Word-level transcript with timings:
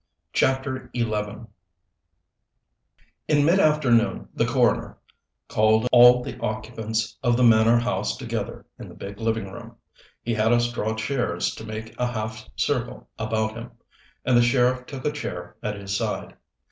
CHAPTER 0.33 0.89
XI 0.95 1.05
In 3.27 3.45
midafternoon 3.45 4.29
the 4.33 4.47
coroner 4.47 4.97
called 5.47 5.87
all 5.91 6.23
the 6.23 6.39
occupants 6.39 7.19
of 7.21 7.37
the 7.37 7.43
manor 7.43 7.77
house 7.77 8.17
together 8.17 8.65
in 8.79 8.89
the 8.89 8.95
big 8.95 9.19
living 9.19 9.51
room. 9.51 9.75
He 10.23 10.33
had 10.33 10.53
us 10.53 10.71
draw 10.71 10.95
chairs 10.95 11.53
to 11.53 11.63
make 11.63 11.93
a 11.99 12.07
half 12.07 12.49
circle 12.55 13.09
about 13.19 13.53
him, 13.55 13.73
and 14.25 14.35
the 14.35 14.41
sheriff 14.41 14.87
took 14.87 15.05
a 15.05 15.11
chair 15.11 15.55
at 15.61 15.75
his 15.75 15.95
side. 15.95 16.35